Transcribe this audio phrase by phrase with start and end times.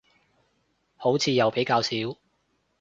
[0.97, 1.89] 好似又比較少